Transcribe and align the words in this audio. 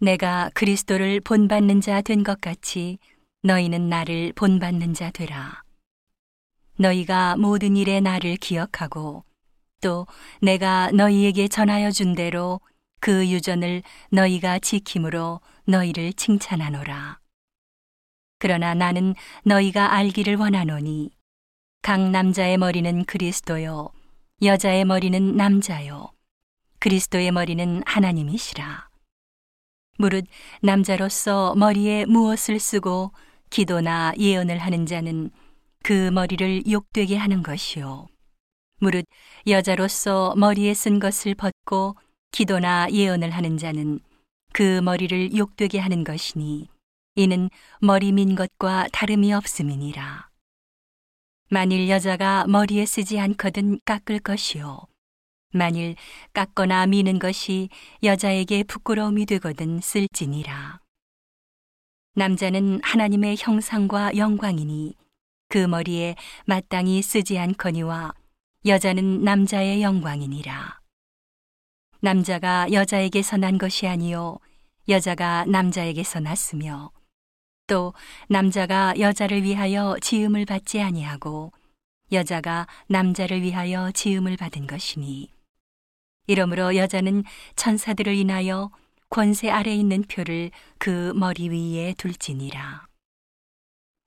내가 0.00 0.50
그리스도를 0.54 1.20
본받는 1.20 1.80
자 1.80 2.00
된 2.02 2.22
것 2.22 2.40
같이 2.40 2.98
너희는 3.42 3.88
나를 3.88 4.32
본받는 4.34 4.94
자 4.94 5.10
되라. 5.10 5.62
너희가 6.78 7.36
모든 7.36 7.76
일에 7.76 8.00
나를 8.00 8.36
기억하고 8.36 9.24
또 9.80 10.06
내가 10.40 10.90
너희에게 10.92 11.48
전하여 11.48 11.90
준 11.90 12.14
대로 12.14 12.60
그 13.00 13.28
유전을 13.28 13.82
너희가 14.10 14.58
지킴으로 14.60 15.40
너희를 15.66 16.12
칭찬하노라. 16.12 17.18
그러나 18.38 18.74
나는 18.74 19.14
너희가 19.44 19.92
알기를 19.94 20.36
원하노니 20.36 21.10
각 21.82 22.00
남자의 22.10 22.56
머리는 22.56 23.04
그리스도요 23.04 23.90
여자의 24.42 24.84
머리는 24.84 25.36
남자요 25.36 26.12
그리스도의 26.78 27.32
머리는 27.32 27.82
하나님이시라. 27.86 28.87
무릇 29.98 30.26
남자로서 30.62 31.54
머리에 31.56 32.04
무엇을 32.06 32.60
쓰고 32.60 33.12
기도나 33.50 34.12
예언을 34.16 34.58
하는 34.58 34.86
자는 34.86 35.30
그 35.82 36.10
머리를 36.10 36.70
욕되게 36.70 37.16
하는 37.16 37.42
것이요. 37.42 38.06
무릇 38.80 39.04
여자로서 39.48 40.34
머리에 40.36 40.72
쓴 40.72 41.00
것을 41.00 41.34
벗고 41.34 41.96
기도나 42.30 42.86
예언을 42.92 43.30
하는 43.30 43.58
자는 43.58 43.98
그 44.52 44.80
머리를 44.80 45.36
욕되게 45.36 45.80
하는 45.80 46.04
것이니 46.04 46.68
이는 47.16 47.50
머리 47.80 48.12
민 48.12 48.36
것과 48.36 48.86
다름이 48.92 49.32
없음이니라. 49.32 50.28
만일 51.50 51.88
여자가 51.88 52.46
머리에 52.46 52.86
쓰지 52.86 53.18
않거든 53.18 53.80
깎을 53.84 54.20
것이요. 54.20 54.86
만일 55.50 55.94
깎거나 56.32 56.86
미는 56.86 57.18
것이 57.18 57.68
여자에게 58.02 58.64
부끄러움이 58.64 59.26
되거든 59.26 59.80
쓸지니라. 59.80 60.80
남자는 62.14 62.80
하나님의 62.82 63.36
형상과 63.38 64.16
영광이니 64.16 64.94
그 65.48 65.58
머리에 65.58 66.16
마땅히 66.46 67.00
쓰지 67.00 67.38
않거니와 67.38 68.12
여자는 68.66 69.22
남자의 69.24 69.82
영광이니라. 69.82 70.80
남자가 72.00 72.70
여자에게서 72.70 73.38
난 73.38 73.58
것이 73.58 73.86
아니요 73.86 74.38
여자가 74.88 75.46
남자에게서 75.46 76.20
났으며 76.20 76.90
또 77.66 77.92
남자가 78.28 78.94
여자를 78.98 79.42
위하여 79.42 79.96
지음을 80.00 80.44
받지 80.44 80.80
아니하고 80.80 81.52
여자가 82.12 82.66
남자를 82.86 83.42
위하여 83.42 83.90
지음을 83.92 84.36
받은 84.36 84.66
것이니 84.66 85.37
이러므로 86.28 86.76
여자는 86.76 87.24
천사들을 87.56 88.14
인하여 88.14 88.70
권세 89.10 89.50
아래 89.50 89.74
있는 89.74 90.02
표를 90.02 90.50
그 90.78 91.12
머리 91.16 91.48
위에 91.48 91.94
둘지니라. 91.96 92.86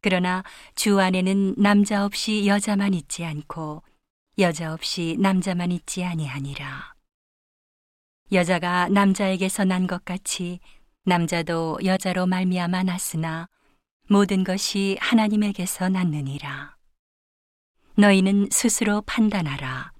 그러나 0.00 0.44
주 0.76 1.00
안에는 1.00 1.56
남자 1.58 2.04
없이 2.04 2.46
여자만 2.46 2.94
있지 2.94 3.24
않고 3.24 3.82
여자 4.38 4.72
없이 4.72 5.16
남자만 5.18 5.72
있지 5.72 6.04
아니하니라. 6.04 6.94
여자가 8.32 8.88
남자에게서 8.88 9.64
난 9.64 9.86
것 9.86 10.04
같이 10.04 10.60
남자도 11.04 11.78
여자로 11.84 12.26
말미암아 12.26 12.84
났으나 12.84 13.48
모든 14.08 14.44
것이 14.44 14.96
하나님에게서 15.00 15.88
났느니라. 15.88 16.76
너희는 17.96 18.48
스스로 18.52 19.02
판단하라. 19.02 19.93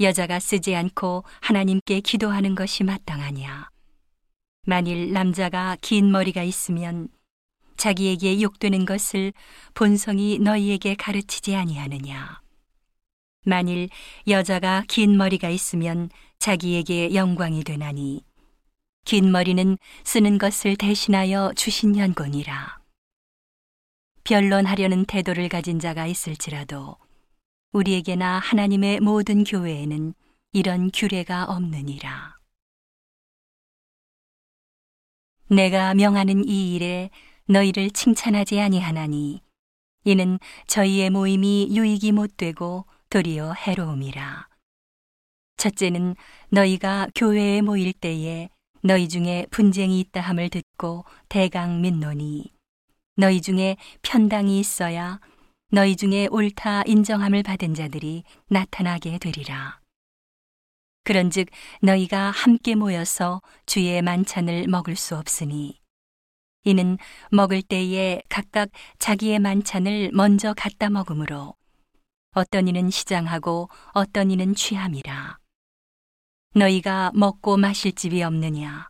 여자가 0.00 0.38
쓰지 0.40 0.74
않고 0.74 1.24
하나님께 1.40 2.00
기도하는 2.00 2.54
것이 2.54 2.84
마땅하냐. 2.84 3.70
만일 4.66 5.12
남자가 5.12 5.76
긴 5.80 6.10
머리가 6.10 6.42
있으면 6.42 7.08
자기에게 7.76 8.42
욕되는 8.42 8.84
것을 8.84 9.32
본성이 9.74 10.38
너희에게 10.38 10.94
가르치지 10.96 11.54
아니하느냐. 11.54 12.40
만일 13.44 13.88
여자가 14.26 14.84
긴 14.88 15.16
머리가 15.16 15.50
있으면 15.50 16.10
자기에게 16.38 17.14
영광이 17.14 17.62
되나니 17.64 18.24
긴 19.04 19.30
머리는 19.30 19.78
쓰는 20.02 20.38
것을 20.38 20.76
대신하여 20.76 21.52
주신 21.54 21.96
연곤이라. 21.96 22.80
변론하려는 24.24 25.04
태도를 25.04 25.48
가진 25.48 25.78
자가 25.78 26.08
있을지라도 26.08 26.96
우리에게나 27.76 28.38
하나님의 28.38 29.00
모든 29.00 29.44
교회에는 29.44 30.14
이런 30.52 30.90
규례가 30.90 31.44
없느니라. 31.44 32.38
내가 35.50 35.92
명하는 35.92 36.48
이 36.48 36.74
일에 36.74 37.10
너희를 37.44 37.90
칭찬하지 37.90 38.60
아니하나니 38.60 39.42
이는 40.04 40.38
저희의 40.66 41.10
모임이 41.10 41.68
유익이 41.76 42.12
못되고 42.12 42.86
도리어 43.10 43.52
해로움이라. 43.52 44.48
첫째는 45.58 46.16
너희가 46.48 47.08
교회에 47.14 47.60
모일 47.60 47.92
때에 47.92 48.48
너희 48.82 49.06
중에 49.06 49.46
분쟁이 49.50 50.00
있다 50.00 50.22
함을 50.22 50.48
듣고 50.48 51.04
대강 51.28 51.82
믿노니 51.82 52.52
너희 53.16 53.42
중에 53.42 53.76
편당이 54.00 54.58
있어야 54.60 55.20
너희 55.72 55.96
중에 55.96 56.28
옳다 56.30 56.84
인정함을 56.86 57.42
받은 57.42 57.74
자들이 57.74 58.22
나타나게 58.48 59.18
되리라. 59.18 59.80
그런즉 61.02 61.48
너희가 61.82 62.30
함께 62.30 62.76
모여서 62.76 63.42
주의 63.66 64.00
만찬을 64.00 64.68
먹을 64.68 64.94
수 64.94 65.16
없으니 65.16 65.80
이는 66.62 66.98
먹을 67.30 67.62
때에 67.62 68.22
각각 68.28 68.70
자기의 68.98 69.40
만찬을 69.40 70.10
먼저 70.12 70.54
갖다 70.54 70.88
먹으므로 70.88 71.54
어떤 72.32 72.68
이는 72.68 72.90
시장하고 72.90 73.68
어떤 73.92 74.30
이는 74.30 74.54
취함이라. 74.54 75.38
너희가 76.54 77.10
먹고 77.14 77.56
마실 77.56 77.92
집이 77.92 78.22
없느냐? 78.22 78.88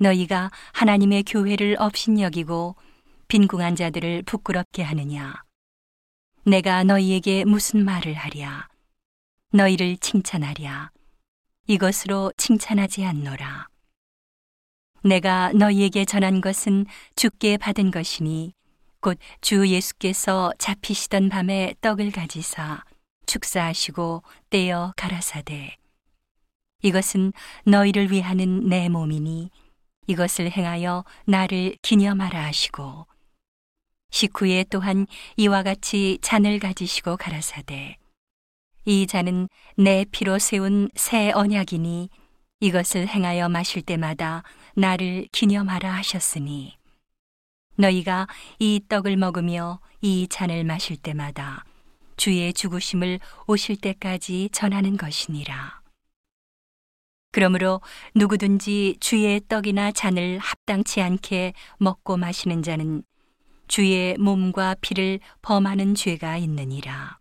너희가 0.00 0.50
하나님의 0.72 1.22
교회를 1.24 1.76
업신여기고 1.78 2.74
빈궁한 3.28 3.76
자들을 3.76 4.22
부끄럽게 4.22 4.82
하느냐? 4.82 5.42
내가 6.44 6.82
너희에게 6.84 7.44
무슨 7.44 7.84
말을 7.84 8.14
하랴? 8.14 8.68
너희를 9.52 9.96
칭찬하랴? 9.98 10.90
이것으로 11.66 12.32
칭찬하지 12.36 13.04
않노라. 13.04 13.68
내가 15.04 15.52
너희에게 15.52 16.04
전한 16.04 16.40
것은 16.40 16.86
주께 17.16 17.56
받은 17.56 17.90
것이니 17.90 18.54
곧 19.00 19.18
주 19.40 19.66
예수께서 19.66 20.52
잡히시던 20.58 21.28
밤에 21.28 21.74
떡을 21.80 22.12
가지사 22.12 22.84
축사하시고 23.26 24.22
떼어 24.50 24.92
가라사대 24.96 25.76
이것은 26.82 27.32
너희를 27.64 28.12
위하는 28.12 28.68
내 28.68 28.88
몸이니 28.88 29.50
이것을 30.06 30.52
행하여 30.52 31.04
나를 31.26 31.76
기념하라 31.82 32.44
하시고 32.44 33.06
식후에 34.12 34.66
또한 34.70 35.08
이와 35.36 35.64
같이 35.64 36.18
잔을 36.22 36.60
가지시고 36.60 37.16
가라사대 37.16 37.96
이 38.84 39.06
잔은 39.06 39.48
내 39.76 40.04
피로 40.10 40.38
세운 40.38 40.88
새 40.94 41.32
언약이니 41.32 42.08
이것을 42.60 43.08
행하여 43.08 43.48
마실 43.48 43.82
때마다 43.82 44.44
나를 44.76 45.26
기념하라 45.32 45.92
하셨으니 45.92 46.76
너희가 47.76 48.28
이 48.60 48.80
떡을 48.88 49.16
먹으며 49.16 49.80
이 50.00 50.28
잔을 50.28 50.62
마실 50.62 50.96
때마다 50.96 51.64
주의 52.16 52.52
죽으심을 52.52 53.18
오실 53.46 53.76
때까지 53.76 54.50
전하는 54.52 54.96
것이니라. 54.96 55.80
그러므로 57.32 57.80
누구든지 58.14 58.98
주의 59.00 59.40
떡이나 59.48 59.90
잔을 59.90 60.38
합당치 60.38 61.00
않게 61.00 61.54
먹고 61.78 62.18
마시는 62.18 62.62
자는 62.62 63.02
주의 63.72 64.18
몸과 64.18 64.76
피를 64.82 65.18
범하는 65.40 65.94
죄가 65.94 66.36
있느니라. 66.36 67.18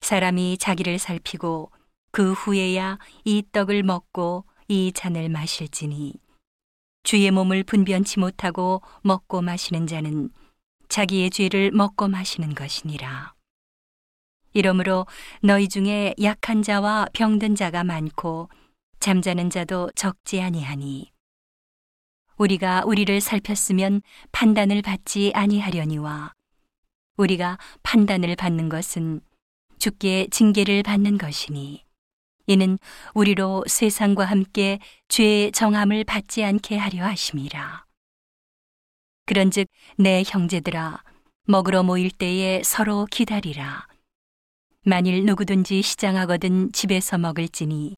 사람이 0.00 0.56
자기를 0.56 0.98
살피고 0.98 1.70
그 2.12 2.32
후에야 2.32 2.98
이 3.26 3.42
떡을 3.52 3.82
먹고 3.82 4.46
이 4.68 4.90
잔을 4.94 5.28
마실지니 5.28 6.14
주의 7.02 7.30
몸을 7.30 7.62
분변치 7.62 8.20
못하고 8.20 8.80
먹고 9.02 9.42
마시는 9.42 9.86
자는 9.86 10.30
자기의 10.88 11.28
죄를 11.28 11.72
먹고 11.72 12.08
마시는 12.08 12.54
것이니라. 12.54 13.34
이러므로 14.54 15.06
너희 15.42 15.68
중에 15.68 16.14
약한 16.22 16.62
자와 16.62 17.08
병든 17.12 17.56
자가 17.56 17.84
많고 17.84 18.48
잠자는 18.98 19.50
자도 19.50 19.90
적지 19.94 20.40
아니하니 20.40 21.11
우리가 22.42 22.82
우리를 22.84 23.20
살폈으면 23.20 24.02
판단을 24.32 24.82
받지 24.82 25.30
아니하려니와 25.32 26.32
우리가 27.16 27.56
판단을 27.84 28.34
받는 28.34 28.68
것은 28.68 29.20
주께 29.78 30.26
징계를 30.28 30.82
받는 30.82 31.18
것이니 31.18 31.84
이는 32.48 32.80
우리로 33.14 33.62
세상과 33.68 34.24
함께 34.24 34.80
죄의 35.06 35.52
정함을 35.52 36.02
받지 36.02 36.42
않게 36.42 36.76
하려 36.76 37.04
하심이라. 37.04 37.84
그런즉 39.26 39.68
내 39.96 40.24
형제들아 40.26 41.00
먹으러 41.44 41.84
모일 41.84 42.10
때에 42.10 42.62
서로 42.64 43.06
기다리라. 43.08 43.86
만일 44.84 45.24
누구든지 45.26 45.82
시장하거든 45.82 46.72
집에서 46.72 47.18
먹을지니 47.18 47.94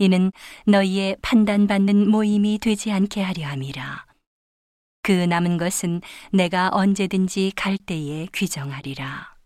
이는 0.00 0.32
너희의 0.66 1.18
판단받는 1.20 2.08
모임이 2.08 2.58
되지 2.58 2.90
않게 2.90 3.22
하려 3.22 3.46
함이라. 3.46 4.06
그 5.02 5.12
남은 5.12 5.58
것은 5.58 6.00
내가 6.32 6.70
언제든지 6.72 7.52
갈 7.54 7.76
때에 7.76 8.26
규정하리라. 8.32 9.39